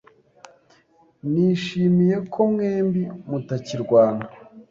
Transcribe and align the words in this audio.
Nishimiye 1.31 2.17
ko 2.33 2.39
mwembi 2.51 3.03
mutakirwana. 3.29 4.23